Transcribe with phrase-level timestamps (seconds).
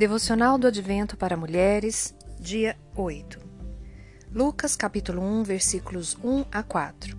[0.00, 3.38] Devocional do Advento para Mulheres, dia 8.
[4.32, 7.18] Lucas capítulo 1, versículos 1 a 4.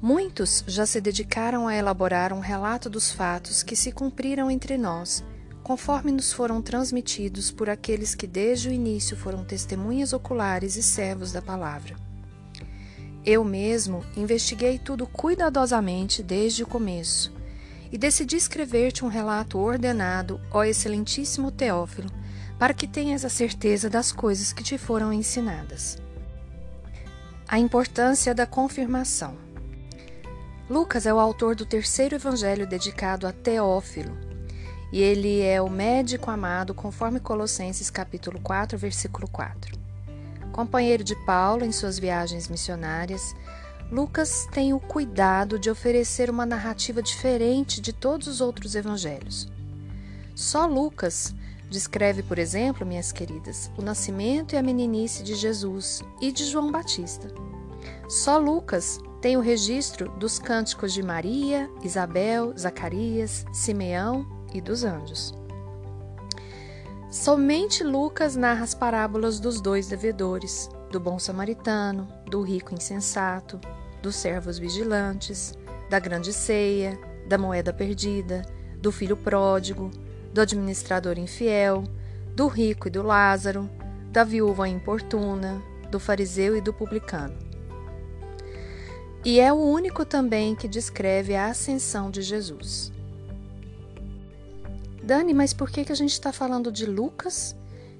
[0.00, 5.24] Muitos já se dedicaram a elaborar um relato dos fatos que se cumpriram entre nós,
[5.64, 11.32] conforme nos foram transmitidos por aqueles que desde o início foram testemunhas oculares e servos
[11.32, 11.96] da palavra.
[13.24, 17.35] Eu mesmo investiguei tudo cuidadosamente desde o começo
[17.90, 22.10] e decidi escrever-te um relato ordenado, ó excelentíssimo Teófilo,
[22.58, 25.98] para que tenhas a certeza das coisas que te foram ensinadas.
[27.46, 29.36] A importância da confirmação.
[30.68, 34.16] Lucas é o autor do terceiro evangelho dedicado a Teófilo,
[34.92, 39.78] e ele é o médico amado conforme Colossenses capítulo 4, versículo 4.
[40.52, 43.34] Companheiro de Paulo em suas viagens missionárias,
[43.90, 49.48] Lucas tem o cuidado de oferecer uma narrativa diferente de todos os outros evangelhos.
[50.34, 51.32] Só Lucas
[51.70, 56.72] descreve, por exemplo, minhas queridas, o nascimento e a meninice de Jesus e de João
[56.72, 57.28] Batista.
[58.08, 65.32] Só Lucas tem o registro dos cânticos de Maria, Isabel, Zacarias, Simeão e dos anjos.
[67.08, 73.60] Somente Lucas narra as parábolas dos dois devedores, do bom samaritano, do rico insensato,
[74.06, 75.52] dos servos vigilantes,
[75.90, 78.42] da grande ceia, da moeda perdida,
[78.80, 79.90] do filho pródigo,
[80.32, 81.82] do administrador infiel,
[82.32, 83.68] do rico e do Lázaro,
[84.12, 87.36] da viúva importuna, do fariseu e do publicano.
[89.24, 92.92] E é o único também que descreve a ascensão de Jesus.
[95.02, 97.56] Dani, mas por que, que a gente está falando de Lucas,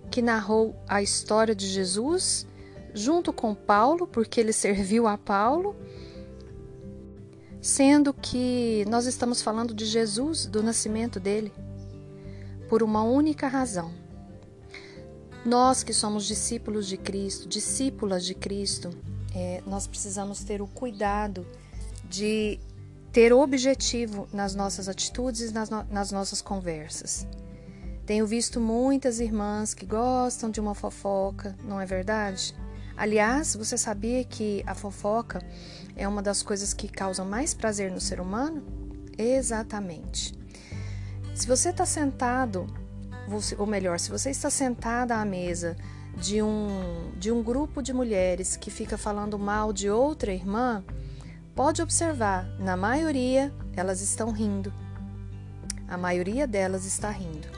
[0.09, 2.47] que narrou a história de Jesus,
[2.95, 5.75] junto com Paulo, porque ele serviu a Paulo,
[7.67, 11.53] sendo que nós estamos falando de Jesus, do nascimento dele,
[12.69, 13.91] por uma única razão.
[15.45, 18.91] Nós que somos discípulos de Cristo, discípulas de Cristo,
[19.35, 21.45] é, nós precisamos ter o cuidado
[22.09, 22.61] de
[23.11, 27.27] ter objetivo nas nossas atitudes e nas, no nas nossas conversas.
[28.07, 32.55] Tenho visto muitas irmãs que gostam de uma fofoca, não é verdade?
[32.97, 35.43] Aliás, você sabia que a fofoca
[35.95, 38.63] é uma das coisas que causam mais prazer no ser humano?
[39.19, 40.35] Exatamente.
[41.35, 42.67] Se você está sentado,
[43.59, 45.77] ou melhor, se você está sentada à mesa
[46.17, 50.83] de um, de um grupo de mulheres que fica falando mal de outra irmã,
[51.55, 54.73] pode observar, na maioria elas estão rindo.
[55.87, 57.56] A maioria delas está rindo.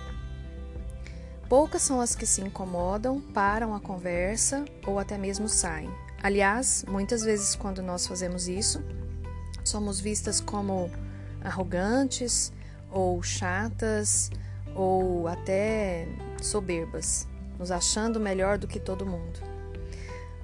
[1.48, 5.91] Poucas são as que se incomodam, param a conversa ou até mesmo saem.
[6.22, 8.82] Aliás, muitas vezes quando nós fazemos isso,
[9.64, 10.91] somos vistas como
[11.42, 12.53] arrogantes
[12.91, 14.31] ou chatas
[14.75, 16.06] ou até
[16.42, 17.26] soberbas,
[17.59, 19.41] nos achando melhor do que todo mundo.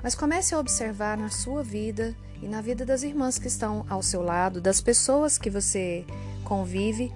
[0.03, 4.03] Mas comece a observar na sua vida e na vida das irmãs que estão ao
[4.03, 6.07] seu lado, das pessoas que você
[6.45, 7.13] convive,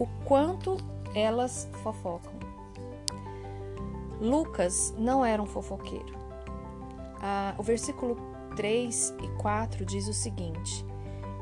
[0.00, 0.78] o quanto
[1.14, 2.39] elas fofocam.
[4.20, 6.18] Lucas não era um fofoqueiro.
[7.22, 8.16] Ah, o versículo
[8.54, 10.84] 3 e 4 diz o seguinte: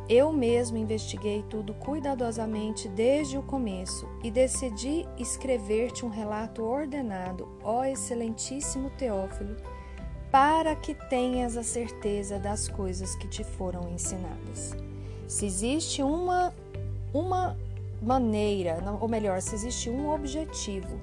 [0.09, 7.85] Eu mesmo investiguei tudo cuidadosamente desde o começo e decidi escrever-te um relato ordenado, ó
[7.85, 9.57] excelentíssimo Teófilo,
[10.31, 14.77] para que tenhas a certeza das coisas que te foram ensinadas.
[15.27, 16.55] Se existe uma,
[17.13, 17.57] uma
[18.01, 21.01] maneira, ou melhor, se existe um objetivo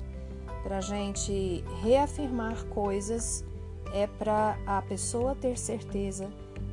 [0.65, 3.45] para a gente reafirmar coisas,
[3.93, 6.27] é para a pessoa ter certeza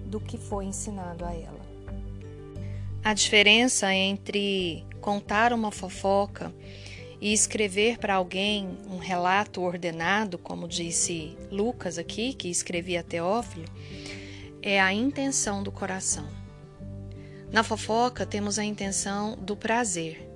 [0.06, 1.60] do que foi ensinado a ela.
[3.04, 6.54] A diferença entre contar uma fofoca
[7.20, 13.66] e escrever para alguém um relato ordenado, como disse Lucas aqui, que escrevia Teófilo,
[14.62, 16.26] é a intenção do coração.
[17.52, 20.31] Na fofoca temos a intenção do prazer,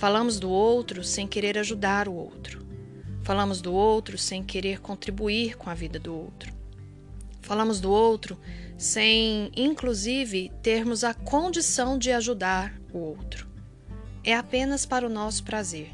[0.00, 2.66] Falamos do outro sem querer ajudar o outro.
[3.22, 6.50] Falamos do outro sem querer contribuir com a vida do outro.
[7.42, 8.40] Falamos do outro
[8.78, 13.46] sem, inclusive, termos a condição de ajudar o outro.
[14.24, 15.90] É apenas para o nosso prazer.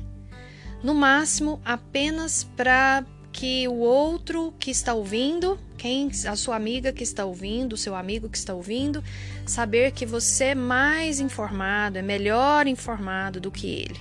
[0.85, 3.05] No máximo, apenas para
[3.37, 7.94] que o outro que está ouvindo, quem a sua amiga que está ouvindo, o seu
[7.94, 9.05] amigo que está ouvindo,
[9.44, 14.00] saber que você é mais informado, é melhor informado do que ele.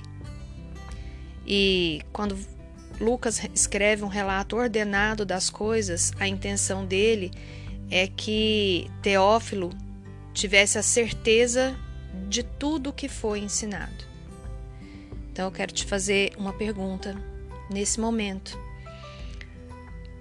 [1.46, 2.38] E quando
[2.98, 7.30] Lucas escreve um relato ordenado das coisas, a intenção dele
[7.90, 9.68] é que Teófilo
[10.32, 11.76] tivesse a certeza
[12.26, 14.06] de tudo que foi ensinado.
[15.30, 17.14] Então eu quero te fazer uma pergunta
[17.70, 18.65] nesse momento.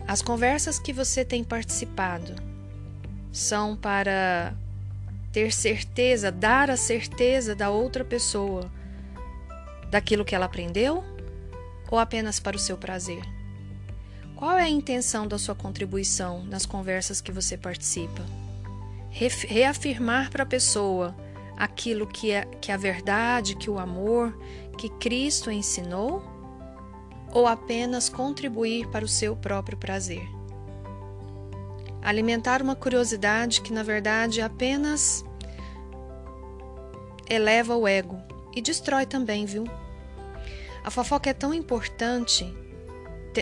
[0.08, 2.36] As conversas que você tem participado
[3.32, 4.54] são para
[5.32, 8.72] ter certeza, dar a certeza da outra pessoa
[9.90, 11.04] daquilo que ela aprendeu
[11.90, 13.22] ou apenas para o seu prazer?
[14.36, 18.24] Qual é a intenção da sua contribuição nas conversas que você participa?
[19.10, 21.16] Reafirmar para a pessoa
[21.58, 24.38] aquilo que é que a verdade, que o amor,
[24.78, 26.35] que Cristo ensinou?
[27.36, 30.26] Ou apenas contribuir para o seu próprio prazer?
[32.02, 35.26] Alimentar uma curiosidade que na verdade apenas
[37.30, 38.18] eleva o ego
[38.56, 39.66] e destrói também, viu?
[40.82, 42.52] A fofoca é tão importante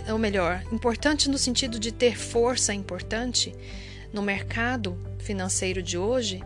[0.10, 3.54] ou melhor, importante no sentido de ter força importante
[4.12, 6.42] no mercado financeiro de hoje,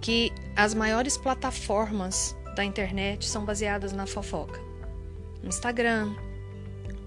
[0.00, 4.60] que as maiores plataformas da internet são baseadas na fofoca.
[5.42, 6.14] Instagram,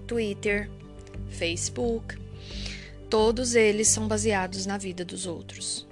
[0.06, 0.70] Twitter,
[1.28, 2.16] Facebook,
[3.10, 5.86] todos eles são baseados na vida dos outros.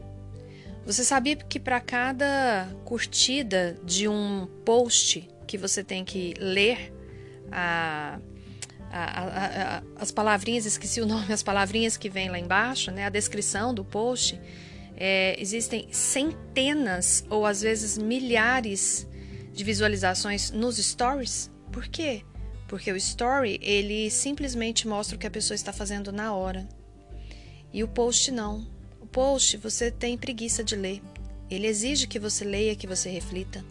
[0.85, 6.93] Você sabia que para cada curtida de um post que você tem que ler
[7.51, 8.19] a
[8.97, 13.09] a, a, as palavrinhas, esqueci o nome, as palavrinhas que vem lá embaixo, né, a
[13.09, 14.41] descrição do post,
[14.97, 19.09] é, existem centenas ou às vezes milhares
[19.53, 21.51] de visualizações nos stories.
[21.73, 22.23] Por quê?
[22.67, 26.69] Porque o story ele simplesmente mostra o que a pessoa está fazendo na hora.
[27.73, 28.67] E o post não.
[29.01, 31.03] O post você tem preguiça de ler.
[31.51, 33.65] Ele exige que você leia, que você reflita.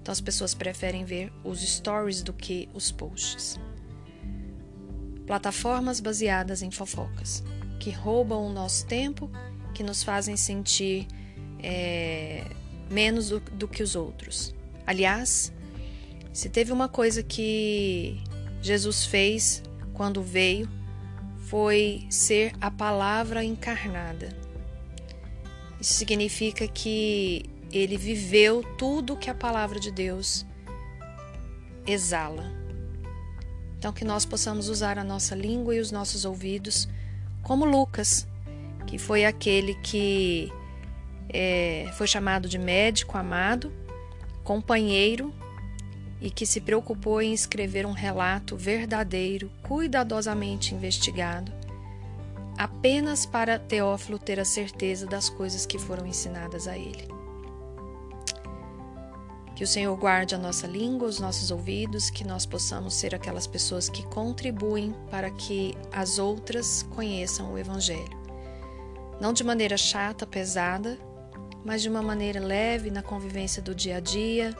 [0.00, 3.58] Então as pessoas preferem ver os stories do que os posts
[5.26, 7.42] plataformas baseadas em fofocas,
[7.80, 9.30] que roubam o nosso tempo,
[9.74, 11.06] que nos fazem sentir
[11.62, 12.44] é,
[12.90, 14.54] menos do, do que os outros.
[14.86, 15.52] Aliás,
[16.34, 18.20] se teve uma coisa que
[18.60, 20.68] Jesus fez quando veio,
[21.46, 24.36] foi ser a palavra encarnada.
[25.80, 30.44] Isso significa que ele viveu tudo que a palavra de Deus
[31.86, 32.50] exala.
[33.78, 36.88] Então, que nós possamos usar a nossa língua e os nossos ouvidos,
[37.44, 38.26] como Lucas,
[38.88, 40.52] que foi aquele que
[41.28, 43.72] é, foi chamado de médico amado,
[44.42, 45.32] companheiro
[46.24, 51.52] e que se preocupou em escrever um relato verdadeiro, cuidadosamente investigado,
[52.56, 57.06] apenas para Teófilo ter a certeza das coisas que foram ensinadas a ele.
[59.54, 63.46] Que o Senhor guarde a nossa língua, os nossos ouvidos, que nós possamos ser aquelas
[63.46, 68.18] pessoas que contribuem para que as outras conheçam o Evangelho.
[69.20, 70.98] Não de maneira chata, pesada,
[71.62, 74.56] mas de uma maneira leve na convivência do dia a dia,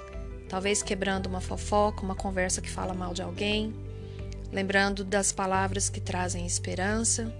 [0.54, 3.74] talvez quebrando uma fofoca, uma conversa que fala mal de alguém,
[4.52, 7.34] lembrando das palavras que trazem esperança.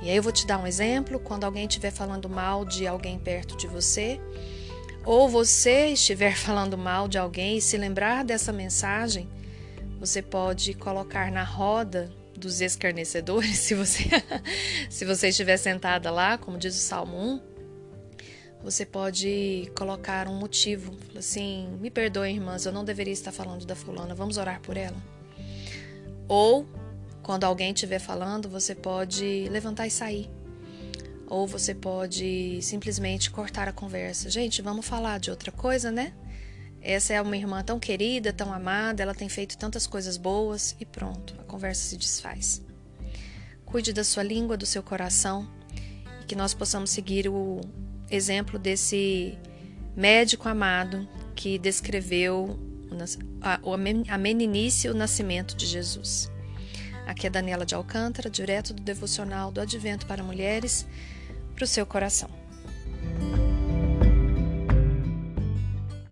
[0.00, 3.18] E aí eu vou te dar um exemplo: quando alguém estiver falando mal de alguém
[3.18, 4.18] perto de você,
[5.04, 9.28] ou você estiver falando mal de alguém e se lembrar dessa mensagem,
[10.00, 14.08] você pode colocar na roda dos escarnecedores, se você
[14.88, 17.40] se você estiver sentada lá, como diz o Salmo 1,
[18.66, 23.76] você pode colocar um motivo, assim, me perdoem, irmãs, eu não deveria estar falando da
[23.76, 24.96] fulana, vamos orar por ela.
[26.26, 26.66] Ou
[27.22, 30.28] quando alguém estiver falando, você pode levantar e sair.
[31.28, 34.28] Ou você pode simplesmente cortar a conversa.
[34.28, 36.12] Gente, vamos falar de outra coisa, né?
[36.82, 40.84] Essa é uma irmã tão querida, tão amada, ela tem feito tantas coisas boas e
[40.84, 42.60] pronto, a conversa se desfaz.
[43.64, 45.48] Cuide da sua língua, do seu coração
[46.20, 47.60] e que nós possamos seguir o
[48.10, 49.38] exemplo desse
[49.96, 52.58] médico amado que descreveu
[53.40, 56.30] a meninice e o nascimento de Jesus.
[57.06, 60.86] Aqui é Daniela de Alcântara, direto do devocional do Advento para Mulheres
[61.54, 62.28] para o seu coração.